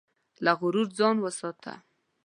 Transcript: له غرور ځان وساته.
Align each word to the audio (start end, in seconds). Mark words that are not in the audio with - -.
له 0.43 0.51
غرور 0.59 0.87
ځان 0.97 1.15
وساته. 1.21 1.73